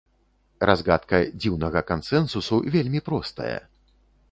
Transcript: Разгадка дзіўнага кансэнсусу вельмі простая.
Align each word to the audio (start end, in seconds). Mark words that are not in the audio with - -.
Разгадка 0.69 1.19
дзіўнага 1.43 1.85
кансэнсусу 1.91 2.61
вельмі 2.79 3.05
простая. 3.13 3.57